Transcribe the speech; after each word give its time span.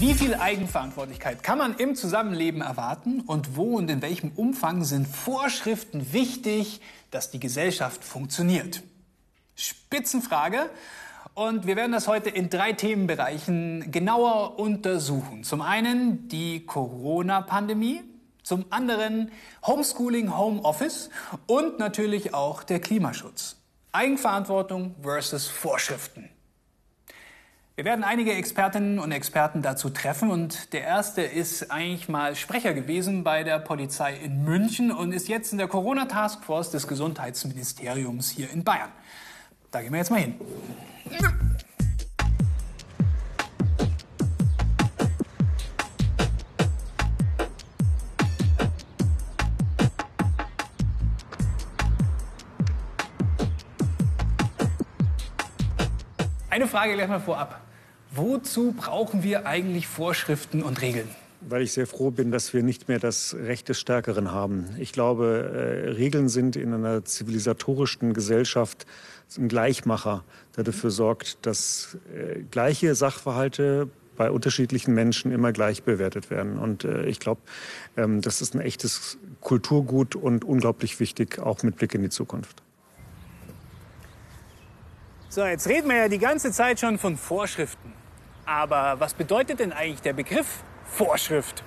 Wie 0.00 0.14
viel 0.14 0.34
Eigenverantwortlichkeit 0.34 1.42
kann 1.42 1.58
man 1.58 1.76
im 1.76 1.94
Zusammenleben 1.94 2.62
erwarten 2.62 3.20
und 3.20 3.54
wo 3.54 3.76
und 3.76 3.90
in 3.90 4.00
welchem 4.00 4.30
Umfang 4.34 4.82
sind 4.82 5.06
Vorschriften 5.06 6.14
wichtig, 6.14 6.80
dass 7.10 7.30
die 7.30 7.38
Gesellschaft 7.38 8.02
funktioniert? 8.02 8.82
Spitzenfrage. 9.56 10.70
Und 11.34 11.66
wir 11.66 11.76
werden 11.76 11.92
das 11.92 12.08
heute 12.08 12.30
in 12.30 12.48
drei 12.48 12.72
Themenbereichen 12.72 13.92
genauer 13.92 14.58
untersuchen. 14.58 15.44
Zum 15.44 15.60
einen 15.60 16.28
die 16.28 16.64
Corona-Pandemie, 16.64 18.00
zum 18.42 18.64
anderen 18.70 19.30
Homeschooling, 19.66 20.34
Homeoffice 20.34 21.10
und 21.46 21.78
natürlich 21.78 22.32
auch 22.32 22.62
der 22.62 22.80
Klimaschutz. 22.80 23.56
Eigenverantwortung 23.92 24.94
versus 25.02 25.46
Vorschriften. 25.46 26.30
Wir 27.80 27.86
werden 27.86 28.04
einige 28.04 28.34
Expertinnen 28.34 28.98
und 28.98 29.10
Experten 29.10 29.62
dazu 29.62 29.88
treffen 29.88 30.30
und 30.30 30.74
der 30.74 30.82
erste 30.82 31.22
ist 31.22 31.70
eigentlich 31.70 32.10
mal 32.10 32.36
Sprecher 32.36 32.74
gewesen 32.74 33.24
bei 33.24 33.42
der 33.42 33.58
Polizei 33.58 34.18
in 34.22 34.44
München 34.44 34.92
und 34.92 35.12
ist 35.12 35.28
jetzt 35.28 35.52
in 35.52 35.56
der 35.56 35.66
Corona 35.66 36.04
Taskforce 36.04 36.72
des 36.72 36.86
Gesundheitsministeriums 36.86 38.28
hier 38.28 38.50
in 38.50 38.64
Bayern. 38.64 38.90
Da 39.70 39.80
gehen 39.80 39.92
wir 39.92 39.98
jetzt 39.98 40.10
mal 40.10 40.20
hin. 40.20 40.34
Eine 56.50 56.66
Frage 56.66 56.92
gleich 56.92 57.08
mal 57.08 57.20
vorab. 57.20 57.69
Wozu 58.12 58.72
brauchen 58.72 59.22
wir 59.22 59.46
eigentlich 59.46 59.86
Vorschriften 59.86 60.62
und 60.62 60.82
Regeln? 60.82 61.08
Weil 61.42 61.62
ich 61.62 61.72
sehr 61.72 61.86
froh 61.86 62.10
bin, 62.10 62.32
dass 62.32 62.52
wir 62.52 62.62
nicht 62.62 62.88
mehr 62.88 62.98
das 62.98 63.34
Recht 63.34 63.68
des 63.68 63.80
Stärkeren 63.80 64.32
haben. 64.32 64.66
Ich 64.78 64.92
glaube, 64.92 65.86
äh, 65.86 65.90
Regeln 65.90 66.28
sind 66.28 66.56
in 66.56 66.74
einer 66.74 67.04
zivilisatorischen 67.04 68.12
Gesellschaft 68.12 68.84
ein 69.38 69.48
Gleichmacher, 69.48 70.24
der 70.56 70.64
dafür 70.64 70.90
sorgt, 70.90 71.46
dass 71.46 71.98
äh, 72.14 72.40
gleiche 72.50 72.94
Sachverhalte 72.94 73.88
bei 74.16 74.30
unterschiedlichen 74.30 74.92
Menschen 74.92 75.32
immer 75.32 75.52
gleich 75.52 75.84
bewertet 75.84 76.30
werden. 76.30 76.58
Und 76.58 76.84
äh, 76.84 77.06
ich 77.06 77.20
glaube, 77.20 77.40
ähm, 77.96 78.20
das 78.20 78.42
ist 78.42 78.54
ein 78.54 78.60
echtes 78.60 79.18
Kulturgut 79.40 80.16
und 80.16 80.44
unglaublich 80.44 81.00
wichtig, 81.00 81.38
auch 81.38 81.62
mit 81.62 81.76
Blick 81.76 81.94
in 81.94 82.02
die 82.02 82.10
Zukunft. 82.10 82.62
So, 85.30 85.44
jetzt 85.44 85.68
reden 85.68 85.88
wir 85.88 85.96
ja 85.96 86.08
die 86.08 86.18
ganze 86.18 86.50
Zeit 86.50 86.80
schon 86.80 86.98
von 86.98 87.16
Vorschriften. 87.16 87.99
Aber 88.50 88.98
was 88.98 89.14
bedeutet 89.14 89.60
denn 89.60 89.72
eigentlich 89.72 90.02
der 90.02 90.12
Begriff 90.12 90.64
Vorschrift? 90.84 91.62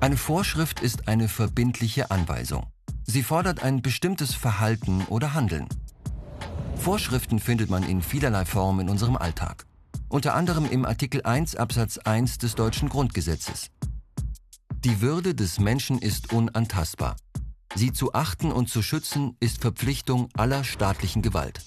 Eine 0.00 0.16
Vorschrift 0.16 0.80
ist 0.80 1.06
eine 1.06 1.28
verbindliche 1.28 2.10
Anweisung. 2.10 2.66
Sie 3.04 3.22
fordert 3.22 3.62
ein 3.62 3.82
bestimmtes 3.82 4.34
Verhalten 4.34 5.04
oder 5.08 5.32
Handeln. 5.32 5.68
Vorschriften 6.74 7.38
findet 7.38 7.70
man 7.70 7.84
in 7.84 8.02
vielerlei 8.02 8.44
Form 8.44 8.80
in 8.80 8.88
unserem 8.88 9.16
Alltag. 9.16 9.66
Unter 10.08 10.34
anderem 10.34 10.68
im 10.68 10.84
Artikel 10.84 11.22
1 11.22 11.54
Absatz 11.54 11.98
1 11.98 12.38
des 12.38 12.56
deutschen 12.56 12.88
Grundgesetzes. 12.88 13.70
Die 14.80 15.00
Würde 15.00 15.36
des 15.36 15.60
Menschen 15.60 16.00
ist 16.00 16.32
unantastbar. 16.32 17.14
Sie 17.74 17.92
zu 17.92 18.14
achten 18.14 18.52
und 18.52 18.68
zu 18.68 18.82
schützen 18.82 19.36
ist 19.40 19.60
Verpflichtung 19.60 20.28
aller 20.36 20.64
staatlichen 20.64 21.22
Gewalt. 21.22 21.60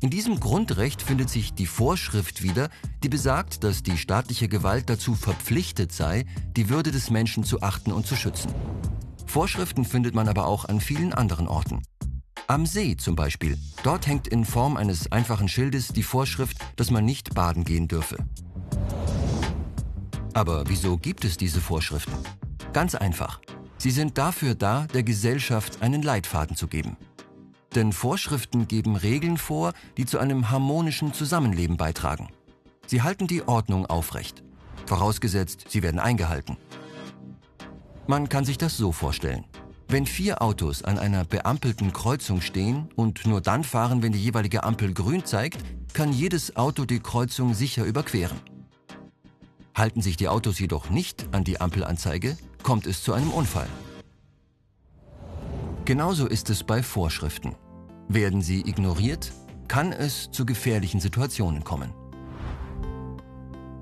In 0.00 0.10
diesem 0.10 0.40
Grundrecht 0.40 1.02
findet 1.02 1.30
sich 1.30 1.54
die 1.54 1.66
Vorschrift 1.66 2.42
wieder, 2.42 2.70
die 3.02 3.08
besagt, 3.08 3.62
dass 3.62 3.82
die 3.82 3.96
staatliche 3.96 4.48
Gewalt 4.48 4.90
dazu 4.90 5.14
verpflichtet 5.14 5.92
sei, 5.92 6.24
die 6.56 6.68
Würde 6.68 6.90
des 6.90 7.10
Menschen 7.10 7.44
zu 7.44 7.62
achten 7.62 7.92
und 7.92 8.06
zu 8.06 8.16
schützen. 8.16 8.52
Vorschriften 9.26 9.84
findet 9.84 10.14
man 10.14 10.28
aber 10.28 10.46
auch 10.46 10.64
an 10.64 10.80
vielen 10.80 11.12
anderen 11.12 11.46
Orten. 11.46 11.82
Am 12.48 12.66
See 12.66 12.96
zum 12.96 13.14
Beispiel. 13.14 13.56
Dort 13.82 14.06
hängt 14.06 14.26
in 14.26 14.44
Form 14.44 14.76
eines 14.76 15.10
einfachen 15.12 15.48
Schildes 15.48 15.88
die 15.88 16.02
Vorschrift, 16.02 16.58
dass 16.76 16.90
man 16.90 17.04
nicht 17.04 17.34
baden 17.34 17.64
gehen 17.64 17.88
dürfe. 17.88 18.16
Aber 20.34 20.64
wieso 20.68 20.98
gibt 20.98 21.24
es 21.24 21.36
diese 21.36 21.60
Vorschriften? 21.60 22.12
Ganz 22.72 22.94
einfach. 22.94 23.40
Sie 23.82 23.90
sind 23.90 24.16
dafür 24.16 24.54
da, 24.54 24.86
der 24.94 25.02
Gesellschaft 25.02 25.82
einen 25.82 26.02
Leitfaden 26.02 26.54
zu 26.54 26.68
geben. 26.68 26.96
Denn 27.74 27.92
Vorschriften 27.92 28.68
geben 28.68 28.94
Regeln 28.94 29.36
vor, 29.36 29.72
die 29.96 30.06
zu 30.06 30.20
einem 30.20 30.50
harmonischen 30.50 31.12
Zusammenleben 31.12 31.76
beitragen. 31.76 32.28
Sie 32.86 33.02
halten 33.02 33.26
die 33.26 33.42
Ordnung 33.42 33.86
aufrecht. 33.86 34.44
Vorausgesetzt, 34.86 35.64
sie 35.68 35.82
werden 35.82 35.98
eingehalten. 35.98 36.58
Man 38.06 38.28
kann 38.28 38.44
sich 38.44 38.56
das 38.56 38.76
so 38.76 38.92
vorstellen. 38.92 39.46
Wenn 39.88 40.06
vier 40.06 40.42
Autos 40.42 40.84
an 40.84 40.96
einer 40.96 41.24
beampelten 41.24 41.92
Kreuzung 41.92 42.40
stehen 42.40 42.88
und 42.94 43.26
nur 43.26 43.40
dann 43.40 43.64
fahren, 43.64 44.00
wenn 44.00 44.12
die 44.12 44.22
jeweilige 44.22 44.62
Ampel 44.62 44.94
grün 44.94 45.24
zeigt, 45.24 45.58
kann 45.92 46.12
jedes 46.12 46.54
Auto 46.54 46.84
die 46.84 47.00
Kreuzung 47.00 47.52
sicher 47.52 47.84
überqueren. 47.84 48.38
Halten 49.74 50.02
sich 50.02 50.16
die 50.16 50.28
Autos 50.28 50.60
jedoch 50.60 50.88
nicht 50.88 51.26
an 51.32 51.42
die 51.42 51.60
Ampelanzeige, 51.60 52.36
kommt 52.62 52.86
es 52.86 53.02
zu 53.02 53.12
einem 53.12 53.30
Unfall. 53.30 53.68
Genauso 55.84 56.26
ist 56.26 56.48
es 56.50 56.62
bei 56.62 56.82
Vorschriften. 56.82 57.56
Werden 58.08 58.40
sie 58.40 58.60
ignoriert, 58.60 59.32
kann 59.68 59.92
es 59.92 60.30
zu 60.30 60.46
gefährlichen 60.46 61.00
Situationen 61.00 61.64
kommen. 61.64 61.92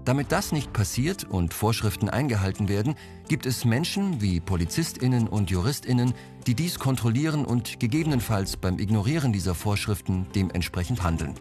Damit 0.04 0.32
das 0.32 0.50
nicht 0.50 0.72
passiert 0.72 1.24
und 1.24 1.52
Vorschriften 1.52 2.08
eingehalten 2.08 2.68
werden, 2.68 2.94
gibt 3.28 3.44
es 3.44 3.64
Menschen 3.64 4.20
wie 4.22 4.40
Polizistinnen 4.40 5.28
und 5.28 5.50
Juristinnen, 5.50 6.14
die 6.46 6.54
dies 6.54 6.78
kontrollieren 6.78 7.44
und 7.44 7.78
gegebenenfalls 7.80 8.56
beim 8.56 8.78
Ignorieren 8.78 9.32
dieser 9.32 9.54
Vorschriften 9.54 10.26
dementsprechend 10.34 11.02
handeln. 11.02 11.34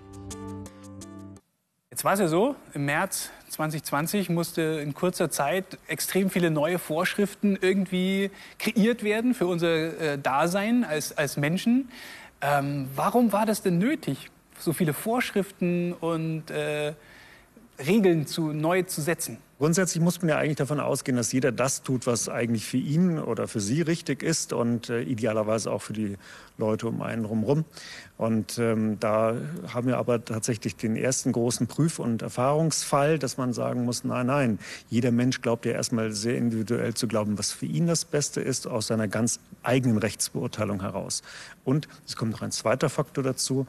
Jetzt 1.92 2.04
war 2.04 2.14
es 2.14 2.20
ja 2.20 2.28
so, 2.28 2.56
im 2.76 2.86
März 2.86 3.32
2020 3.50 4.30
musste 4.30 4.62
in 4.62 4.94
kurzer 4.94 5.32
Zeit 5.32 5.80
extrem 5.88 6.30
viele 6.30 6.52
neue 6.52 6.78
Vorschriften 6.78 7.58
irgendwie 7.60 8.30
kreiert 8.60 9.02
werden 9.02 9.34
für 9.34 9.48
unser 9.48 10.00
äh, 10.00 10.20
Dasein 10.20 10.84
als, 10.84 11.18
als 11.18 11.36
Menschen. 11.36 11.90
Ähm, 12.42 12.88
warum 12.96 13.32
war 13.32 13.48
das 13.48 13.64
denn 13.64 13.80
nötig, 13.80 14.30
so 14.60 14.72
viele 14.72 14.94
Vorschriften 14.94 15.94
und 15.94 16.52
äh, 16.52 16.94
Regeln 17.80 18.28
zu, 18.28 18.54
neu 18.54 18.84
zu 18.84 19.02
setzen? 19.02 19.40
Grundsätzlich 19.60 20.02
muss 20.02 20.22
man 20.22 20.30
ja 20.30 20.38
eigentlich 20.38 20.56
davon 20.56 20.80
ausgehen, 20.80 21.18
dass 21.18 21.34
jeder 21.34 21.52
das 21.52 21.84
tut, 21.84 22.08
was 22.08 22.30
eigentlich 22.30 22.66
für 22.66 22.78
ihn 22.78 23.20
oder 23.20 23.46
für 23.46 23.60
sie 23.60 23.82
richtig 23.82 24.24
ist 24.24 24.54
und 24.54 24.90
äh, 24.90 25.02
idealerweise 25.02 25.70
auch 25.70 25.82
für 25.82 25.92
die 25.92 26.16
Leute 26.58 26.88
um 26.88 27.02
einen 27.02 27.24
drumherum. 27.24 27.66
Und 28.18 28.58
ähm, 28.58 29.02
da 29.02 29.36
haben 29.74 29.88
wir 29.88 29.98
aber 29.98 30.24
tatsächlich 30.24 30.78
den 30.78 30.96
ersten 30.96 31.34
großen 31.34 31.68
Prüf- 31.68 32.00
und 32.00 32.22
Erfahrungsfall, 32.22 33.20
dass 33.20 33.36
man 33.36 33.52
sagen 33.52 33.84
muss, 33.84 34.06
nein, 34.06 34.28
nein, 34.28 34.60
jeder 34.90 35.12
Mensch 35.12 35.42
glaubt 35.42 35.66
ja 35.66 35.74
erstmal 35.74 36.14
sehr 36.14 36.38
individuell 36.38 36.94
zu 36.94 37.10
glauben, 37.10 37.38
was 37.38 37.52
für 37.52 37.66
ihn 37.66 37.86
das 37.86 38.06
Beste 38.06 38.40
ist, 38.40 38.66
aus 38.66 38.88
seiner 38.88 39.10
ganz 39.10 39.42
eigenen 39.64 39.98
Rechtsbeurteilung 39.98 40.80
heraus. 40.80 41.22
Und 41.66 41.90
es 42.08 42.16
kommt 42.16 42.32
noch 42.32 42.44
ein 42.44 42.52
zweiter 42.52 42.90
Faktor 42.90 43.26
dazu. 43.26 43.68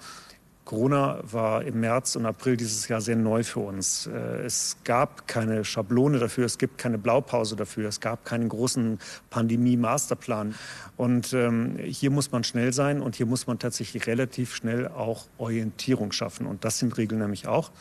Corona 0.65 1.19
war 1.23 1.65
im 1.65 1.81
März 1.81 2.17
und 2.17 2.27
April 2.27 2.57
dieses 2.57 2.87
Jahr 2.89 3.01
sehr 3.01 3.17
neu 3.17 3.43
für 3.43 3.61
uns. 3.61 4.07
Äh, 4.07 4.45
es 4.45 4.77
gab 4.85 5.27
keine 5.27 5.65
Schablone 5.65 6.19
dafür, 6.19 6.45
es 6.45 6.59
gibt 6.59 6.79
keine 6.79 6.99
Blaupause 6.99 7.57
dafür, 7.57 7.89
es 7.89 8.01
gab 8.01 8.25
keinen 8.25 8.49
großen 8.49 8.99
Pandemie-Masterplan. 9.31 10.55
Und 10.97 11.33
ähm, 11.33 11.77
hier 11.79 12.11
muss 12.11 12.31
man 12.31 12.45
schnell 12.45 12.73
sein 12.73 13.01
und 13.01 13.17
hier 13.17 13.27
muss 13.27 13.47
man 13.47 13.59
tatsächlich 13.59 14.07
relativ 14.07 14.55
schnell 14.55 14.89
auch 14.89 15.27
Orientierung 15.39 16.13
schaffen. 16.13 16.47
Und 16.47 16.65
das 16.65 16.79
sind 16.79 16.97
Regeln 16.99 17.21
nämlich 17.21 17.49
auch 17.49 17.73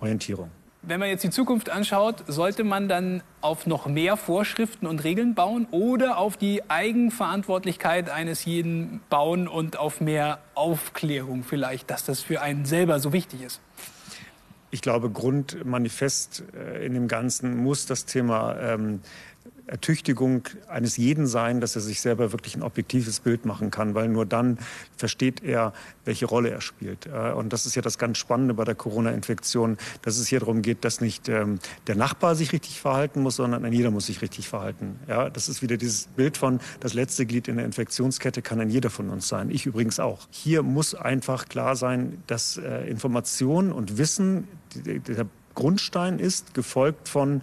Orientierung. 0.00 0.50
Wenn 0.88 1.00
man 1.00 1.08
jetzt 1.08 1.24
die 1.24 1.30
Zukunft 1.30 1.68
anschaut, 1.68 2.22
sollte 2.28 2.62
man 2.62 2.88
dann 2.88 3.24
auf 3.40 3.66
noch 3.66 3.86
mehr 3.86 4.16
Vorschriften 4.16 4.86
und 4.86 5.02
Regeln 5.02 5.34
bauen 5.34 5.66
oder 5.72 6.16
auf 6.16 6.36
die 6.36 6.70
Eigenverantwortlichkeit 6.70 8.08
eines 8.08 8.44
jeden 8.44 9.00
bauen 9.10 9.48
und 9.48 9.76
auf 9.80 10.00
mehr 10.00 10.38
Aufklärung 10.54 11.42
vielleicht, 11.42 11.90
dass 11.90 12.04
das 12.04 12.20
für 12.20 12.40
einen 12.40 12.66
selber 12.66 13.00
so 13.00 13.12
wichtig 13.12 13.42
ist? 13.42 13.60
Ich 14.70 14.80
glaube, 14.80 15.10
Grundmanifest 15.10 16.44
äh, 16.56 16.86
in 16.86 16.94
dem 16.94 17.08
Ganzen 17.08 17.56
muss 17.56 17.86
das 17.86 18.04
Thema 18.04 18.56
ähm, 18.56 19.00
Ertüchtigung 19.66 20.44
eines 20.68 20.96
jeden 20.96 21.26
sein, 21.26 21.60
dass 21.60 21.74
er 21.74 21.82
sich 21.82 22.00
selber 22.00 22.32
wirklich 22.32 22.56
ein 22.56 22.62
objektives 22.62 23.20
Bild 23.20 23.44
machen 23.44 23.70
kann, 23.70 23.94
weil 23.94 24.08
nur 24.08 24.24
dann 24.24 24.58
versteht 24.96 25.42
er, 25.42 25.72
welche 26.04 26.26
Rolle 26.26 26.50
er 26.50 26.60
spielt. 26.60 27.06
Äh, 27.06 27.32
und 27.32 27.52
das 27.52 27.66
ist 27.66 27.74
ja 27.74 27.82
das 27.82 27.98
ganz 27.98 28.18
Spannende 28.18 28.54
bei 28.54 28.64
der 28.64 28.74
Corona-Infektion, 28.74 29.76
dass 30.02 30.18
es 30.18 30.28
hier 30.28 30.40
darum 30.40 30.62
geht, 30.62 30.84
dass 30.84 31.00
nicht 31.00 31.28
ähm, 31.28 31.58
der 31.86 31.96
Nachbar 31.96 32.34
sich 32.34 32.52
richtig 32.52 32.80
verhalten 32.80 33.22
muss, 33.22 33.36
sondern 33.36 33.70
jeder 33.72 33.90
muss 33.90 34.06
sich 34.06 34.22
richtig 34.22 34.48
verhalten. 34.48 35.00
Ja, 35.08 35.30
das 35.30 35.48
ist 35.48 35.62
wieder 35.62 35.76
dieses 35.76 36.06
Bild 36.06 36.36
von, 36.36 36.60
das 36.80 36.94
letzte 36.94 37.26
Glied 37.26 37.48
in 37.48 37.56
der 37.56 37.64
Infektionskette 37.64 38.42
kann 38.42 38.60
ein 38.60 38.70
jeder 38.70 38.90
von 38.90 39.10
uns 39.10 39.28
sein. 39.28 39.50
Ich 39.50 39.66
übrigens 39.66 39.98
auch. 39.98 40.28
Hier 40.30 40.62
muss 40.62 40.94
einfach 40.94 41.48
klar 41.48 41.76
sein, 41.76 42.22
dass 42.26 42.56
äh, 42.56 42.88
Information 42.88 43.72
und 43.72 43.98
Wissen 43.98 44.46
der 44.74 45.26
Grundstein 45.54 46.18
ist, 46.18 46.54
gefolgt 46.54 47.08
von 47.08 47.42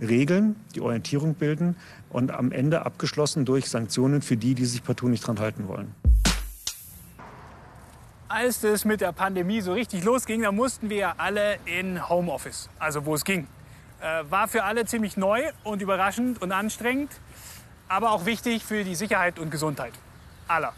Regeln, 0.00 0.56
die 0.74 0.80
Orientierung 0.80 1.34
bilden 1.34 1.76
und 2.10 2.30
am 2.30 2.52
Ende 2.52 2.84
abgeschlossen 2.84 3.44
durch 3.44 3.68
Sanktionen 3.68 4.22
für 4.22 4.36
die, 4.36 4.54
die 4.54 4.64
sich 4.64 4.82
partout 4.82 5.08
nicht 5.08 5.26
dran 5.26 5.38
halten 5.38 5.68
wollen. 5.68 5.94
Als 8.28 8.62
es 8.62 8.84
mit 8.84 9.00
der 9.00 9.12
Pandemie 9.12 9.60
so 9.60 9.72
richtig 9.72 10.04
losging, 10.04 10.42
da 10.42 10.52
mussten 10.52 10.88
wir 10.88 11.20
alle 11.20 11.56
in 11.64 12.08
Homeoffice, 12.08 12.68
also 12.78 13.04
wo 13.04 13.14
es 13.14 13.24
ging. 13.24 13.48
Äh, 14.00 14.30
war 14.30 14.46
für 14.46 14.64
alle 14.64 14.86
ziemlich 14.86 15.16
neu 15.16 15.42
und 15.64 15.82
überraschend 15.82 16.40
und 16.40 16.52
anstrengend, 16.52 17.10
aber 17.88 18.12
auch 18.12 18.26
wichtig 18.26 18.64
für 18.64 18.84
die 18.84 18.94
Sicherheit 18.94 19.38
und 19.38 19.50
Gesundheit 19.50 19.92
aller. 20.46 20.72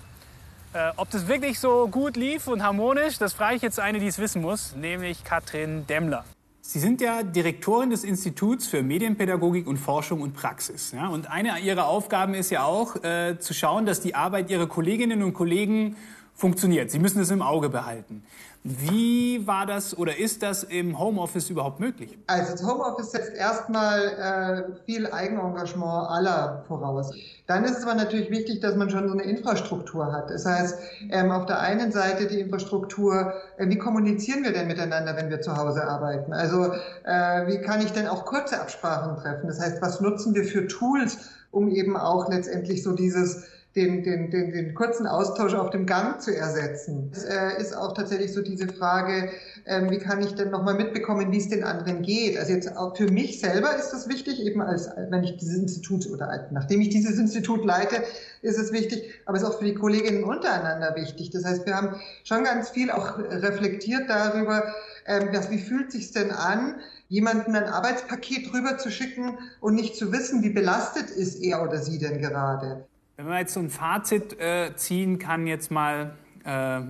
Äh, 0.73 0.93
ob 0.97 1.11
das 1.11 1.29
wirklich 1.29 1.61
so 1.61 1.89
gut 1.89 2.17
lief 2.17 2.47
und 2.47 2.63
harmonisch, 2.63 3.19
das 3.19 3.35
frage 3.35 3.57
ich 3.57 3.63
jetzt 3.63 3.79
eine, 3.79 4.01
die 4.01 4.07
es 4.07 4.19
wissen 4.19 4.41
muss, 4.41 4.75
nämlich 4.75 5.23
Katrin 5.23 5.87
Demmler. 5.87 6.25
Sie 6.65 6.79
sind 6.79 7.01
ja 7.01 7.25
Direktorin 7.25 7.91
des 7.91 8.05
Instituts 8.05 8.69
für 8.69 8.85
Medienpädagogik 8.85 9.67
und 9.67 9.79
Forschung 9.79 10.21
und 10.21 10.33
Praxis. 10.33 10.93
Ja? 10.93 11.09
Und 11.09 11.29
eine 11.29 11.59
Ihrer 11.59 11.89
Aufgaben 11.89 12.35
ist 12.35 12.51
ja 12.51 12.63
auch, 12.63 13.03
äh, 13.03 13.37
zu 13.41 13.53
schauen, 13.53 13.85
dass 13.85 14.01
die 14.01 14.15
Arbeit 14.15 14.49
Ihrer 14.49 14.69
Kolleginnen 14.69 15.25
und 15.25 15.35
Kollegen 15.35 15.97
funktioniert. 16.35 16.91
Sie 16.91 16.99
müssen 16.99 17.21
es 17.21 17.31
im 17.31 17.43
Auge 17.43 17.69
behalten. 17.69 18.23
Wie 18.65 19.45
war 19.45 19.67
das 19.67 19.99
oder 19.99 20.17
ist 20.17 20.41
das 20.45 20.63
im 20.63 20.97
Homeoffice 20.97 21.51
überhaupt 21.51 21.81
möglich? 21.81 22.17
Also 22.29 22.53
das 22.53 22.63
Homeoffice 22.63 23.11
setzt 23.11 23.35
erstmal 23.35 24.69
äh, 24.71 24.85
viel 24.87 25.09
Eigenengagement 25.09 26.09
aller 26.09 26.65
voraus. 26.69 27.13
Dann 27.49 27.65
ist 27.65 27.79
es 27.79 27.83
aber 27.83 27.95
natürlich 27.95 28.31
wichtig, 28.31 28.61
dass 28.61 28.77
man 28.77 28.89
schon 28.89 29.09
so 29.09 29.15
eine 29.15 29.25
Infrastruktur 29.25 30.13
hat. 30.13 30.31
Das 30.31 30.47
heißt, 30.47 30.79
ähm, 31.11 31.33
auf 31.33 31.47
der 31.47 31.59
einen 31.59 31.91
Seite 31.91 32.29
die 32.29 32.39
Infrastruktur, 32.39 33.35
äh, 33.57 33.69
wie 33.69 33.79
kommunizieren 33.79 34.45
wir 34.45 34.53
denn 34.53 34.69
miteinander, 34.69 35.17
wenn 35.17 35.29
wir 35.29 35.41
zu 35.41 35.57
Hause 35.57 35.83
arbeiten? 35.89 36.33
Also 36.33 36.73
äh, 37.03 37.47
wie 37.49 37.61
kann 37.63 37.81
ich 37.81 37.93
denn 37.93 38.07
auch 38.07 38.25
kurze 38.25 38.61
Absprachen 38.61 39.17
treffen? 39.17 39.49
Das 39.49 39.59
heißt, 39.61 39.83
was 39.83 40.01
nutzen 40.01 40.37
wir 40.37 40.45
für 40.45 40.69
Tools, 40.69 41.19
um 41.51 41.69
eben 41.69 41.97
auch 41.97 42.29
letztendlich 42.31 42.85
so 42.85 42.93
dieses 42.93 43.45
den, 43.75 44.03
den, 44.03 44.31
den, 44.31 44.53
den 44.53 44.75
kurzen 44.75 45.07
Austausch 45.07 45.55
auf 45.55 45.71
dem 45.71 45.87
Gang 45.87 46.21
zu 46.21 46.35
ersetzen. 46.37 47.11
Es 47.13 47.25
äh, 47.25 47.59
ist 47.59 47.75
auch 47.75 47.95
tatsächlich 47.95 48.33
so 48.33 48.43
diese 48.43 48.69
Frage, 48.69 49.31
ähm, 49.65 49.91
wie 49.91 49.99
kann 49.99 50.21
ich 50.21 50.35
denn 50.35 50.51
nochmal 50.51 50.75
mitbekommen, 50.75 51.33
wie 51.33 51.39
es 51.39 51.49
den 51.49 51.65
anderen 51.65 52.03
geht. 52.03 52.39
Also 52.39 52.53
jetzt 52.53 52.77
auch 52.77 52.97
für 52.97 53.11
mich 53.11 53.41
selber 53.41 53.75
ist 53.77 53.91
das 53.91 54.09
wichtig, 54.09 54.41
eben 54.45 54.61
als, 54.61 54.91
wenn 55.09 55.25
ich 55.25 55.39
dieses 55.39 55.57
Institut 55.57 56.07
oder 56.11 56.49
nachdem 56.51 56.83
ich 56.83 56.91
dieses 56.91 57.19
Institut 57.19 57.65
leite, 57.65 58.03
ist 58.43 58.59
es 58.59 58.73
wichtig, 58.73 59.11
aber 59.25 59.39
es 59.39 59.43
ist 59.43 59.49
auch 59.49 59.59
für 59.59 59.65
die 59.65 59.75
Kolleginnen 59.75 60.25
untereinander 60.25 60.95
wichtig. 60.95 61.31
Das 61.31 61.45
heißt, 61.45 61.65
wir 61.65 61.75
haben 61.75 61.97
schon 62.25 62.45
ganz 62.45 62.71
viel 62.71 62.91
auch 62.91 63.19
reflektiert 63.19 64.09
darüber, 64.09 64.75
ähm, 65.07 65.29
was, 65.33 65.51
wie 65.51 65.59
fühlt 65.59 65.93
sich's 65.93 66.13
denn 66.13 66.31
an, 66.31 66.77
jemanden 67.09 67.55
ein 67.55 67.65
Arbeitspaket 67.65 68.53
rüber 68.53 68.79
zu 68.79 68.91
schicken 68.91 69.39
und 69.61 69.75
nicht 69.75 69.97
zu 69.97 70.13
wissen, 70.13 70.43
wie 70.43 70.51
belastet 70.51 71.11
ist 71.11 71.43
er 71.43 71.63
oder 71.63 71.79
sie 71.79 71.99
denn 71.99 72.21
gerade. 72.21 72.87
Wenn 73.23 73.29
man 73.29 73.39
jetzt 73.39 73.55
so 73.55 73.61
ein 73.61 73.71
Fazit 73.71 74.41
äh, 74.41 74.75
ziehen 74.75 75.21
kann, 75.21 75.47
jetzt 75.47 75.71
mal, 75.71 76.17
äh, 76.43 76.81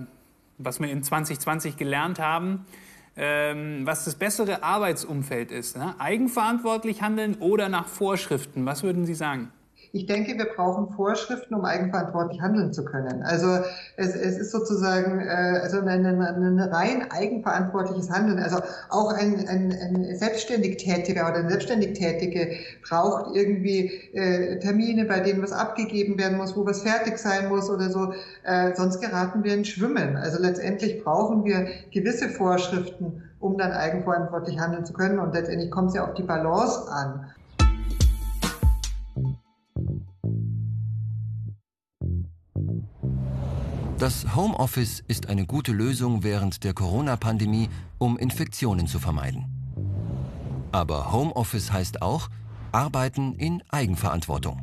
was 0.57 0.79
wir 0.79 0.89
in 0.89 1.03
2020 1.03 1.77
gelernt 1.77 2.17
haben, 2.17 2.65
ähm, 3.15 3.85
was 3.85 4.05
das 4.05 4.15
bessere 4.15 4.63
Arbeitsumfeld 4.63 5.51
ist, 5.51 5.77
ne? 5.77 5.93
eigenverantwortlich 5.99 7.03
handeln 7.03 7.35
oder 7.35 7.69
nach 7.69 7.87
Vorschriften, 7.87 8.65
was 8.65 8.81
würden 8.81 9.05
Sie 9.05 9.13
sagen? 9.13 9.51
Ich 9.95 10.07
denke, 10.07 10.35
wir 10.39 10.45
brauchen 10.45 10.89
Vorschriften, 10.95 11.53
um 11.53 11.65
eigenverantwortlich 11.65 12.41
handeln 12.41 12.73
zu 12.73 12.83
können. 12.83 13.21
Also 13.21 13.59
es, 13.95 14.15
es 14.15 14.39
ist 14.39 14.51
sozusagen 14.51 15.19
äh, 15.19 15.59
also 15.61 15.81
ein, 15.81 16.03
ein 16.03 16.59
rein 16.59 17.11
eigenverantwortliches 17.11 18.09
Handeln. 18.09 18.39
Also 18.39 18.57
auch 18.89 19.13
ein, 19.13 19.47
ein, 19.47 19.71
ein 19.71 20.15
selbstständig 20.15 20.77
Tätiger 20.77 21.29
oder 21.29 21.35
eine 21.35 21.49
selbstständig 21.49 21.93
Tätige 21.93 22.57
braucht 22.81 23.35
irgendwie 23.35 24.09
äh, 24.13 24.57
Termine, 24.57 25.05
bei 25.05 25.19
denen 25.19 25.43
was 25.43 25.51
abgegeben 25.51 26.17
werden 26.17 26.39
muss, 26.39 26.57
wo 26.57 26.65
was 26.65 26.81
fertig 26.81 27.19
sein 27.19 27.47
muss 27.49 27.69
oder 27.69 27.91
so. 27.91 28.15
Äh, 28.45 28.73
sonst 28.73 28.99
geraten 28.99 29.43
wir 29.43 29.53
in 29.53 29.63
Schwimmen. 29.63 30.17
Also 30.17 30.41
letztendlich 30.41 31.03
brauchen 31.03 31.43
wir 31.45 31.67
gewisse 31.91 32.29
Vorschriften, 32.29 33.21
um 33.39 33.59
dann 33.59 33.71
eigenverantwortlich 33.71 34.57
handeln 34.57 34.87
zu 34.87 34.93
können. 34.93 35.19
Und 35.19 35.35
letztendlich 35.35 35.69
kommt 35.69 35.89
es 35.89 35.97
ja 35.97 36.07
auf 36.07 36.15
die 36.15 36.23
Balance 36.23 36.91
an. 36.91 37.27
Das 44.03 44.35
Homeoffice 44.35 45.01
ist 45.07 45.29
eine 45.29 45.45
gute 45.45 45.71
Lösung 45.71 46.23
während 46.23 46.65
der 46.65 46.73
Corona-Pandemie, 46.73 47.69
um 47.99 48.17
Infektionen 48.17 48.85
zu 48.85 48.99
vermeiden. 48.99 49.45
Aber 50.73 51.13
Homeoffice 51.13 51.71
heißt 51.71 52.01
auch 52.01 52.27
Arbeiten 52.73 53.33
in 53.35 53.63
Eigenverantwortung. 53.69 54.59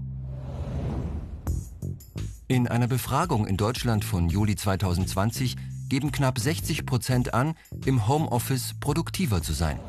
In 2.49 2.69
einer 2.69 2.87
Befragung 2.87 3.47
in 3.47 3.57
Deutschland 3.57 4.05
von 4.05 4.29
Juli 4.29 4.57
2020 4.57 5.57
geben 5.89 6.13
knapp 6.13 6.39
60 6.39 6.85
Prozent 6.85 7.33
an, 7.33 7.55
im 7.87 8.07
Homeoffice 8.07 8.75
produktiver 8.79 9.41
zu 9.41 9.55
sein. 9.55 9.81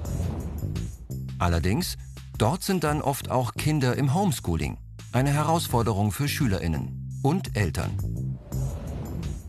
Allerdings, 1.40 1.98
dort 2.38 2.64
sind 2.64 2.86
dann 2.86 3.02
oft 3.02 3.30
auch 3.30 3.56
Kinder 3.56 3.98
im 3.98 4.14
Homeschooling, 4.14 4.78
eine 5.12 5.34
Herausforderung 5.34 6.14
für 6.14 6.30
Schülerinnen 6.30 7.20
und 7.22 7.58
Eltern. 7.58 8.31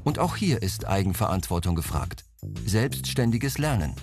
Und 0.04 0.19
auch 0.19 0.37
hier 0.37 0.62
ist 0.62 0.87
Eigenverantwortung 0.87 1.75
gefragt. 1.75 2.25
Selbstständiges 2.66 3.58
Lernen. 3.58 3.94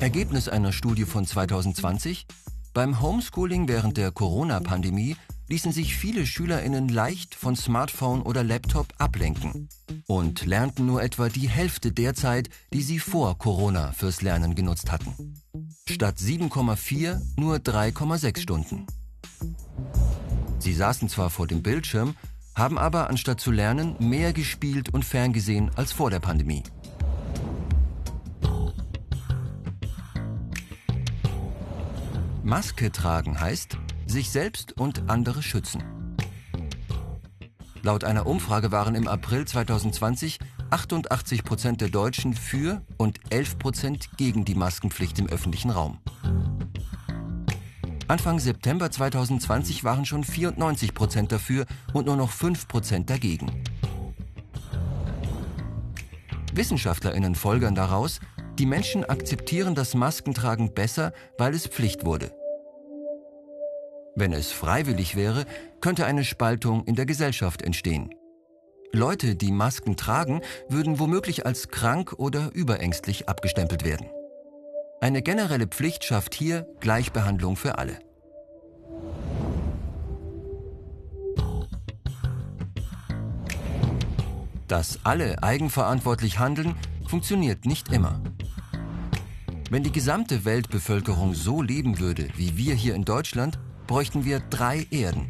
Ergebnis 0.00 0.48
einer 0.48 0.72
Studie 0.72 1.04
von 1.04 1.26
2020? 1.26 2.26
Beim 2.74 3.00
Homeschooling 3.00 3.68
während 3.68 3.98
der 3.98 4.10
Corona-Pandemie 4.10 5.16
ließen 5.48 5.72
sich 5.72 5.94
viele 5.94 6.24
SchülerInnen 6.24 6.88
leicht 6.88 7.34
von 7.34 7.54
Smartphone 7.54 8.22
oder 8.22 8.42
Laptop 8.42 8.88
ablenken 8.96 9.68
und 10.06 10.46
lernten 10.46 10.86
nur 10.86 11.02
etwa 11.02 11.28
die 11.28 11.48
Hälfte 11.48 11.92
der 11.92 12.14
Zeit, 12.14 12.48
die 12.72 12.80
sie 12.80 12.98
vor 12.98 13.36
Corona 13.36 13.92
fürs 13.92 14.22
Lernen 14.22 14.54
genutzt 14.54 14.90
hatten. 14.90 15.34
Statt 15.86 16.16
7,4 16.16 17.20
nur 17.36 17.56
3,6 17.56 18.40
Stunden. 18.40 18.86
Sie 20.58 20.72
saßen 20.72 21.10
zwar 21.10 21.28
vor 21.28 21.46
dem 21.46 21.62
Bildschirm, 21.62 22.14
haben 22.54 22.78
aber 22.78 23.08
anstatt 23.08 23.40
zu 23.40 23.50
lernen 23.50 23.96
mehr 23.98 24.32
gespielt 24.32 24.92
und 24.92 25.04
ferngesehen 25.04 25.70
als 25.76 25.92
vor 25.92 26.10
der 26.10 26.20
Pandemie. 26.20 26.62
Maske 32.42 32.90
tragen 32.90 33.40
heißt, 33.40 33.78
sich 34.06 34.30
selbst 34.30 34.78
und 34.78 35.08
andere 35.08 35.42
schützen. 35.42 35.82
Laut 37.82 38.04
einer 38.04 38.26
Umfrage 38.26 38.70
waren 38.70 38.94
im 38.94 39.08
April 39.08 39.44
2020 39.44 40.38
88 40.70 41.44
Prozent 41.44 41.80
der 41.80 41.88
Deutschen 41.88 42.34
für 42.34 42.82
und 42.96 43.20
11 43.30 43.58
Prozent 43.58 44.16
gegen 44.16 44.44
die 44.44 44.54
Maskenpflicht 44.54 45.18
im 45.18 45.26
öffentlichen 45.26 45.70
Raum. 45.70 45.98
Anfang 48.12 48.38
September 48.38 48.90
2020 48.90 49.84
waren 49.84 50.04
schon 50.04 50.22
94 50.22 50.92
Prozent 50.92 51.32
dafür 51.32 51.64
und 51.94 52.04
nur 52.04 52.16
noch 52.16 52.30
5 52.30 52.68
Prozent 52.68 53.08
dagegen. 53.08 53.64
WissenschaftlerInnen 56.52 57.34
folgern 57.34 57.74
daraus, 57.74 58.20
die 58.58 58.66
Menschen 58.66 59.02
akzeptieren 59.06 59.74
das 59.74 59.94
Maskentragen 59.94 60.74
besser, 60.74 61.14
weil 61.38 61.54
es 61.54 61.66
Pflicht 61.66 62.04
wurde. 62.04 62.34
Wenn 64.14 64.34
es 64.34 64.52
freiwillig 64.52 65.16
wäre, 65.16 65.46
könnte 65.80 66.04
eine 66.04 66.24
Spaltung 66.24 66.84
in 66.84 66.96
der 66.96 67.06
Gesellschaft 67.06 67.62
entstehen. 67.62 68.14
Leute, 68.92 69.36
die 69.36 69.52
Masken 69.52 69.96
tragen, 69.96 70.42
würden 70.68 70.98
womöglich 70.98 71.46
als 71.46 71.68
krank 71.68 72.12
oder 72.18 72.50
überängstlich 72.52 73.30
abgestempelt 73.30 73.86
werden. 73.86 74.06
Eine 75.02 75.20
generelle 75.20 75.66
Pflicht 75.66 76.04
schafft 76.04 76.32
hier 76.32 76.64
Gleichbehandlung 76.78 77.56
für 77.56 77.76
alle. 77.76 77.98
Dass 84.68 85.00
alle 85.02 85.42
eigenverantwortlich 85.42 86.38
handeln, 86.38 86.76
funktioniert 87.08 87.66
nicht 87.66 87.90
immer. 87.90 88.20
Wenn 89.70 89.82
die 89.82 89.90
gesamte 89.90 90.44
Weltbevölkerung 90.44 91.34
so 91.34 91.62
leben 91.62 91.98
würde 91.98 92.28
wie 92.36 92.56
wir 92.56 92.76
hier 92.76 92.94
in 92.94 93.04
Deutschland, 93.04 93.58
bräuchten 93.88 94.24
wir 94.24 94.38
drei 94.38 94.86
Erden. 94.92 95.26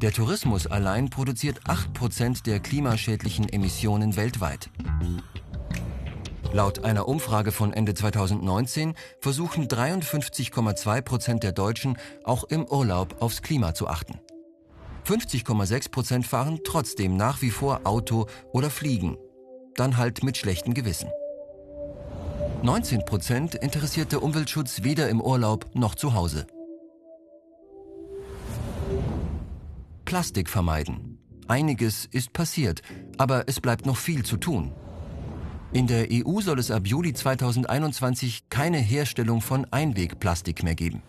Der 0.00 0.12
Tourismus 0.12 0.68
allein 0.68 1.10
produziert 1.10 1.62
8% 1.64 2.44
der 2.44 2.60
klimaschädlichen 2.60 3.48
Emissionen 3.48 4.14
weltweit. 4.14 4.70
Laut 6.52 6.84
einer 6.84 7.06
Umfrage 7.06 7.52
von 7.52 7.72
Ende 7.72 7.94
2019 7.94 8.94
versuchen 9.20 9.68
53,2 9.68 11.00
Prozent 11.00 11.42
der 11.44 11.52
Deutschen 11.52 11.96
auch 12.24 12.42
im 12.42 12.66
Urlaub 12.66 13.22
aufs 13.22 13.42
Klima 13.42 13.72
zu 13.72 13.86
achten. 13.86 14.18
50,6 15.06 15.90
Prozent 15.92 16.26
fahren 16.26 16.60
trotzdem 16.64 17.16
nach 17.16 17.40
wie 17.40 17.50
vor 17.50 17.82
Auto 17.84 18.26
oder 18.52 18.68
fliegen. 18.68 19.16
Dann 19.76 19.96
halt 19.96 20.24
mit 20.24 20.36
schlechtem 20.36 20.74
Gewissen. 20.74 21.08
19 22.62 23.04
Prozent 23.04 23.54
interessiert 23.54 24.10
der 24.10 24.22
Umweltschutz 24.22 24.82
weder 24.82 25.08
im 25.08 25.20
Urlaub 25.20 25.70
noch 25.74 25.94
zu 25.94 26.14
Hause. 26.14 26.48
Plastik 30.04 30.48
vermeiden. 30.48 31.18
Einiges 31.46 32.06
ist 32.06 32.32
passiert, 32.32 32.82
aber 33.18 33.44
es 33.46 33.60
bleibt 33.60 33.86
noch 33.86 33.96
viel 33.96 34.24
zu 34.24 34.36
tun. 34.36 34.74
In 35.72 35.86
der 35.86 36.08
EU 36.10 36.40
soll 36.40 36.58
es 36.58 36.72
ab 36.72 36.84
Juli 36.84 37.14
2021 37.14 38.48
keine 38.48 38.78
Herstellung 38.78 39.40
von 39.40 39.66
Einwegplastik 39.70 40.64
mehr 40.64 40.74
geben. 40.74 41.00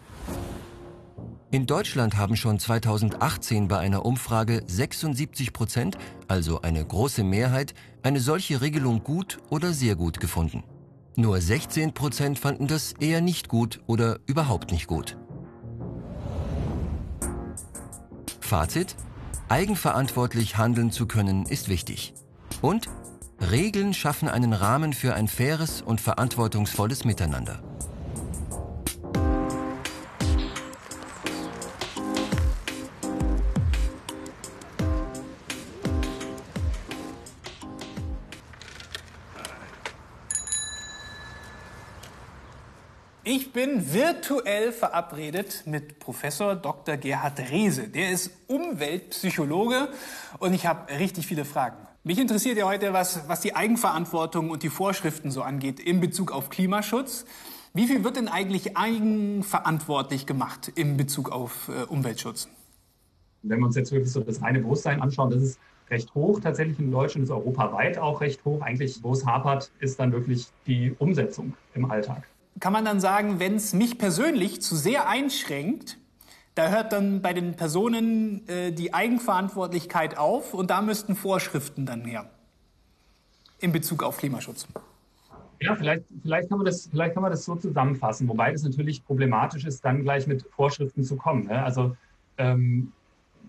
In 1.50 1.65
Deutschland 1.65 2.15
haben 2.15 2.36
schon 2.36 2.60
2018 2.60 3.68
bei 3.68 3.80
einer 3.80 4.06
Umfrage 4.06 4.62
76 4.68 5.51
Prozent, 5.51 5.98
also 6.27 6.62
eine 6.62 6.86
große 6.86 7.24
Mehrheit, 7.24 7.74
eine 8.03 8.20
solche 8.20 8.62
Regelung 8.62 9.03
gut 9.03 9.39
oder 9.50 9.74
sehr 9.74 9.96
gut 9.96 10.20
gefunden. 10.20 10.63
Nur 11.15 11.41
16 11.41 11.94
Prozent 11.94 12.38
fanden 12.38 12.68
das 12.68 12.94
eher 12.94 13.20
nicht 13.20 13.50
gut 13.50 13.82
oder 13.88 14.20
überhaupt 14.27 14.72
nicht 14.72 14.86
gut. 14.86 15.18
Fazit? 18.39 18.96
Eigenverantwortlich 19.50 20.58
handeln 20.58 20.91
zu 20.91 21.08
können 21.08 21.48
ist 21.48 21.68
wichtig. 21.68 22.13
Und 22.62 22.88
Regeln 23.50 23.93
schaffen 23.95 24.29
einen 24.29 24.53
Rahmen 24.53 24.93
für 24.93 25.15
ein 25.15 25.27
faires 25.27 25.81
und 25.81 26.00
verantwortungsvolles 26.00 27.05
Miteinander. 27.05 27.60
Ich 43.24 43.53
bin 43.53 43.93
virtuell 43.93 44.71
verabredet 44.71 45.63
mit 45.65 46.00
Professor 46.00 46.55
Dr. 46.55 46.98
Gerhard 46.98 47.39
Rehse. 47.39 47.88
Der 47.88 48.12
ist 48.12 48.31
Umweltpsychologe 48.48 49.89
und 50.39 50.53
ich 50.53 50.65
habe 50.65 50.91
richtig 50.98 51.27
viele 51.27 51.45
Fragen. 51.45 51.90
Mich 52.03 52.17
interessiert 52.17 52.58
ja 52.58 52.65
heute, 52.65 52.93
was, 52.93 53.29
was 53.29 53.41
die 53.41 53.55
Eigenverantwortung 53.55 54.50
und 54.50 54.63
die 54.63 54.70
Vorschriften 54.70 55.29
so 55.29 55.43
angeht 55.43 55.79
in 55.79 56.00
Bezug 56.00 56.31
auf 56.31 56.50
Klimaschutz. 56.50 57.25
Wie 57.75 57.86
viel 57.86 58.03
wird 58.03 58.15
denn 58.15 58.27
eigentlich 58.27 58.75
eigenverantwortlich 58.75 60.25
gemacht 60.25 60.72
in 60.74 60.98
Bezug 60.98 61.31
auf 61.31 61.70
äh, 61.70 61.84
Umweltschutz? 61.84 62.50
Wenn 63.43 63.60
wir 63.60 63.67
uns 63.67 63.75
jetzt 63.75 63.91
wirklich 63.91 64.12
so 64.12 64.22
das 64.22 64.41
eine 64.41 64.62
Bewusstsein 64.62 65.00
anschauen, 65.00 65.29
das 65.29 65.43
ist 65.43 65.60
recht 65.91 66.12
hoch 66.15 66.39
tatsächlich 66.39 66.79
in 66.79 66.89
Deutschland, 66.89 67.25
ist 67.25 67.31
europaweit 67.31 68.00
auch 68.00 68.20
recht 68.20 68.43
hoch. 68.46 68.63
Eigentlich, 68.63 69.03
wo 69.03 69.13
es 69.13 69.24
hapert, 69.24 69.72
ist 69.79 70.00
dann 70.00 70.12
wirklich 70.12 70.48
die 70.65 70.96
Umsetzung 70.98 71.53
im 71.75 71.91
Alltag. 71.91 72.24
Kann 72.60 72.74
man 72.74 72.84
dann 72.84 73.00
sagen, 73.00 73.39
wenn 73.39 73.58
es 73.58 73.74
mich 73.74 74.00
persönlich 74.00 74.60
zu 74.60 74.75
sehr 74.75 75.08
einschränkt, 75.08 76.00
da 76.55 76.70
hört 76.70 76.91
dann 76.91 77.22
bei 77.22 77.34
den 77.34 77.55
Personen 77.55 78.48
äh, 78.48 78.72
die 78.72 78.93
Eigenverantwortlichkeit 78.93 80.17
auf 80.17 80.53
und 80.53 80.70
da 80.70 80.81
müssten 80.81 81.15
Vorschriften 81.15 81.86
dann 81.86 82.03
her 82.05 82.29
in 83.60 83.72
Bezug 83.72 84.03
auf 84.03 84.17
Klimaschutz. 84.17 84.67
Ja, 85.60 85.75
vielleicht, 85.75 86.03
vielleicht, 86.24 86.50
kann 86.50 86.58
man 86.58 86.65
das, 86.65 86.88
vielleicht 86.88 87.13
kann 87.13 87.22
man 87.22 87.31
das 87.31 87.46
so 87.46 87.55
zusammenfassen, 87.55 88.27
wobei 88.27 88.51
es 88.51 88.63
natürlich 88.63 89.05
problematisch 89.05 89.63
ist, 89.65 89.86
dann 89.86 90.01
gleich 90.01 90.25
mit 90.25 90.43
Vorschriften 90.55 91.03
zu 91.03 91.15
kommen. 91.15 91.46
Ne? 91.46 91.63
Also 91.63 91.96
ähm, 92.39 92.91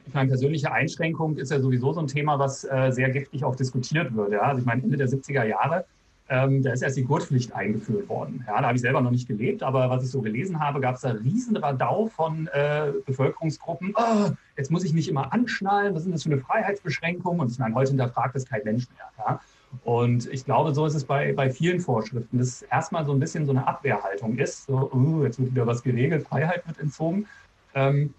ich 0.07 0.13
meine, 0.13 0.29
persönliche 0.29 0.71
Einschränkung 0.71 1.39
ist 1.39 1.51
ja 1.51 1.61
sowieso 1.61 1.95
so 1.95 2.01
ein 2.01 2.09
Thema, 2.09 2.39
was 2.39 2.65
äh, 2.65 2.91
sehr 2.91 3.09
giftig 3.11 3.45
auch 3.45 3.57
diskutiert 3.57 4.15
wird. 4.15 4.33
Ja? 4.33 4.43
Also 4.43 4.61
ich 4.61 4.67
meine, 4.67 4.83
Ende 4.83 4.99
der 4.99 5.09
70er 5.09 5.45
Jahre 5.45 5.87
ähm, 6.29 6.63
da 6.63 6.73
ist 6.73 6.83
erst 6.83 6.97
die 6.97 7.05
Gurtpflicht 7.05 7.53
eingeführt 7.53 8.09
worden. 8.09 8.45
Ja, 8.47 8.61
da 8.61 8.69
habe 8.69 8.77
ich 8.77 8.81
selber 8.81 9.01
noch 9.01 9.11
nicht 9.11 9.29
gelebt, 9.29 9.63
aber 9.63 9.91
was 9.91 10.05
ich 10.05 10.11
so 10.11 10.23
gelesen 10.23 10.61
habe, 10.61 10.81
gab 10.81 10.95
es 10.95 11.03
da 11.03 11.11
riesen 11.11 11.57
Radau 11.57 12.07
von 12.07 12.49
äh, 12.53 12.93
Bevölkerungsgruppen. 13.05 13.95
Oh, 13.97 14.31
jetzt 14.57 14.71
muss 14.71 14.85
ich 14.85 14.93
mich 14.93 15.09
immer 15.09 15.33
anschnallen, 15.33 15.95
was 15.95 16.07
ist 16.07 16.13
das 16.13 16.23
für 16.23 16.31
eine 16.31 16.39
Freiheitsbeschränkung? 16.39 17.41
Und 17.41 17.51
ich 17.51 17.59
meine, 17.59 17.75
heute 17.75 17.91
hinterfragt 17.91 18.35
das 18.35 18.47
kein 18.47 18.63
Mensch 18.65 18.87
mehr. 18.91 19.11
Ja? 19.19 19.41
Und 19.85 20.31
ich 20.33 20.45
glaube, 20.45 20.75
so 20.75 20.87
ist 20.87 20.95
es 20.95 21.05
bei, 21.05 21.33
bei 21.33 21.51
vielen 21.51 21.81
Vorschriften, 21.81 22.39
dass 22.39 22.63
erstmal 22.63 23.05
so 23.05 23.13
ein 23.13 23.21
bisschen 23.21 23.47
so 23.47 23.53
eine 23.53 23.67
Abwehrhaltung 23.67 24.39
ist. 24.39 24.67
So, 24.67 24.91
uh, 24.93 25.25
jetzt 25.25 25.39
wird 25.39 25.51
wieder 25.51 25.67
was 25.67 25.83
geregelt, 25.83 26.27
Freiheit 26.27 26.67
wird 26.67 26.79
entzogen. 26.79 27.27
Ähm, 27.75 28.15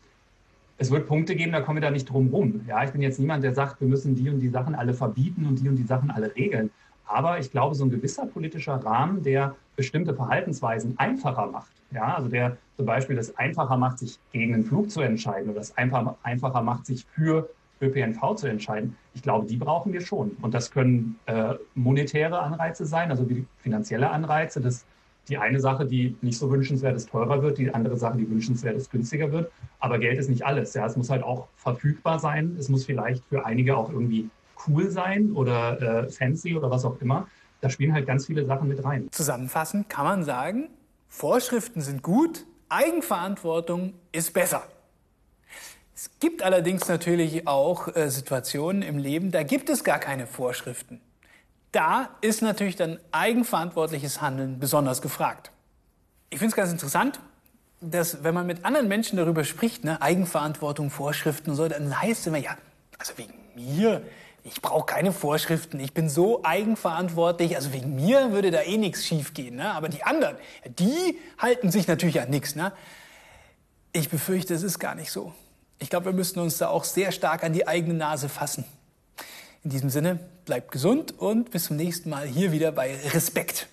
es 0.78 0.92
wird 0.92 1.08
Punkte 1.08 1.36
geben, 1.36 1.52
da 1.52 1.62
kommen 1.62 1.78
wir 1.78 1.82
da 1.82 1.92
nicht 1.92 2.10
drum 2.10 2.30
rum. 2.30 2.62
Ja, 2.68 2.84
ich 2.84 2.92
bin 2.92 3.02
jetzt 3.02 3.20
niemand, 3.20 3.44
der 3.44 3.54
sagt, 3.54 3.80
wir 3.80 3.88
müssen 3.88 4.16
die 4.16 4.30
und 4.30 4.40
die 4.40 4.50
Sachen 4.50 4.76
alle 4.76 4.94
verbieten 4.94 5.46
und 5.46 5.60
die 5.60 5.70
und 5.70 5.76
die 5.76 5.86
Sachen 5.86 6.10
alle 6.10 6.36
regeln. 6.36 6.72
Aber 7.06 7.40
ich 7.40 7.52
glaube, 7.52 7.76
so 7.76 7.86
ein 7.86 7.90
gewisser 7.90 8.26
politischer 8.26 8.76
Rahmen, 8.76 9.24
der 9.24 9.56
bestimmte 9.76 10.14
Verhaltensweisen 10.14 10.98
einfacher 10.98 11.48
macht, 11.48 11.72
ja, 11.92 12.16
also 12.16 12.30
der 12.30 12.58
zum 12.78 12.86
Beispiel 12.86 13.16
das 13.16 13.38
einfacher 13.38 13.78
macht, 13.78 14.00
sich 14.00 14.18
gegen 14.32 14.54
einen 14.54 14.64
Flug 14.64 14.90
zu 14.90 15.02
entscheiden 15.02 15.50
oder 15.50 15.60
das 15.60 15.78
einfach, 15.78 16.16
einfacher 16.24 16.62
macht, 16.62 16.86
sich 16.86 17.06
für 17.14 17.50
ÖPNV 17.82 18.36
zu 18.36 18.48
entscheiden, 18.48 18.96
ich 19.14 19.22
glaube, 19.22 19.46
die 19.46 19.58
brauchen 19.58 19.94
wir 19.94 20.02
schon. 20.02 20.32
Und 20.42 20.54
das 20.54 20.72
können 20.72 21.20
äh, 21.26 21.56
monetäre 21.76 22.40
Anreize 22.40 22.86
sein, 22.86 23.12
also 23.12 23.30
wie 23.30 23.46
finanzielle 23.60 24.10
Anreize. 24.10 24.62
Das 24.62 24.86
die 25.30 25.38
eine 25.38 25.60
Sache, 25.60 25.86
die 25.86 26.16
nicht 26.22 26.38
so 26.38 26.52
wünschenswert 26.52 26.96
ist, 26.96 27.10
teurer 27.10 27.42
wird, 27.42 27.58
die 27.58 27.74
andere 27.74 27.98
Sache, 27.98 28.18
die 28.18 28.30
wünschenswert 28.30 28.76
ist, 28.76 28.92
günstiger 28.92 29.32
wird. 29.32 29.52
Aber 29.80 29.98
Geld 29.98 30.20
ist 30.20 30.30
nicht 30.30 30.46
alles. 30.46 30.74
Ja, 30.74 30.86
es 30.86 30.98
muss 30.98 31.10
halt 31.10 31.24
auch 31.24 31.48
verfügbar 31.56 32.20
sein. 32.20 32.56
Es 32.60 32.70
muss 32.70 32.86
vielleicht 32.86 33.24
für 33.26 33.46
einige 33.46 33.78
auch 33.78 33.90
irgendwie 33.90 34.30
cool 34.68 34.90
sein 34.90 35.32
oder 35.34 35.82
äh, 35.82 36.10
fancy 36.10 36.56
oder 36.56 36.70
was 36.70 36.86
auch 36.86 37.00
immer. 37.02 37.28
Da 37.62 37.70
spielen 37.70 37.94
halt 37.94 38.06
ganz 38.06 38.26
viele 38.26 38.46
Sachen 38.46 38.68
mit 38.68 38.84
rein. 38.84 39.08
Zusammenfassend 39.12 39.90
kann 39.90 40.06
man 40.06 40.24
sagen, 40.24 40.70
Vorschriften 41.08 41.82
sind 41.82 42.02
gut, 42.02 42.46
Eigenverantwortung 42.70 43.94
ist 44.12 44.34
besser. 44.34 44.64
Es 45.96 46.10
gibt 46.20 46.42
allerdings 46.42 46.88
natürlich 46.88 47.48
auch 47.48 47.96
äh, 47.96 48.10
Situationen 48.10 48.82
im 48.82 48.98
Leben, 48.98 49.32
da 49.32 49.44
gibt 49.44 49.70
es 49.70 49.84
gar 49.84 50.00
keine 50.00 50.28
Vorschriften. 50.28 51.00
Da 51.72 52.10
ist 52.22 52.42
natürlich 52.42 52.76
dann 52.76 53.00
eigenverantwortliches 53.12 54.22
Handeln 54.22 54.60
besonders 54.60 55.02
gefragt. 55.02 55.52
Ich 56.30 56.40
finde 56.40 56.50
es 56.50 56.56
ganz 56.56 56.72
interessant, 56.72 57.20
dass 57.80 58.24
wenn 58.24 58.34
man 58.34 58.48
mit 58.48 58.66
anderen 58.66 58.88
Menschen 58.88 59.18
darüber 59.18 59.44
spricht, 59.44 59.84
ne, 59.84 60.02
Eigenverantwortung, 60.02 60.90
Vorschriften 60.90 61.52
und 61.52 61.56
so, 61.56 61.68
dann 61.68 62.02
heißt 62.02 62.22
es 62.22 62.28
immer, 62.28 62.38
ja, 62.38 62.58
also 62.98 63.18
wegen 63.18 63.34
mir, 63.56 64.02
ich 64.44 64.62
brauche 64.62 64.86
keine 64.86 65.14
Vorschriften, 65.14 65.80
ich 65.80 65.94
bin 65.94 66.10
so 66.10 66.44
eigenverantwortlich, 66.44 67.56
also 67.56 67.72
wegen 67.72 67.96
mir 67.96 68.32
würde 68.32 68.52
da 68.52 68.62
eh 68.62 68.78
nichts 68.78 69.06
schiefgehen. 69.06 69.56
Ne? 69.56 69.72
Aber 69.72 69.88
die 69.88 70.04
anderen, 70.04 70.36
die 70.78 71.18
halten 71.38 71.72
sich 71.72 71.88
natürlich 71.88 72.20
an 72.20 72.30
nichts. 72.30 72.56
Ne? 72.56 72.74
Ich 73.94 74.10
befürchte, 74.10 74.54
es 74.54 74.64
ist 74.64 74.80
gar 74.80 74.96
nicht 74.96 75.12
so. 75.12 75.34
Ich 75.80 75.90
glaube, 75.90 76.08
wir 76.08 76.14
müssten 76.14 76.40
uns 76.40 76.58
da 76.58 76.68
auch 76.68 76.84
sehr 76.84 77.12
stark 77.12 77.44
an 77.44 77.54
die 77.54 77.68
eigene 77.68 77.94
Nase 77.94 78.28
fassen. 78.28 78.66
In 79.64 79.70
diesem 79.70 79.90
Sinne, 79.90 80.20
bleibt 80.46 80.72
gesund 80.72 81.18
und 81.18 81.52
bis 81.52 81.66
zum 81.66 81.78
nächsten 81.78 82.10
Mal 82.10 82.28
hier 82.28 82.52
wieder 82.52 82.74
bei 82.74 82.96
Respekt. 83.14 83.68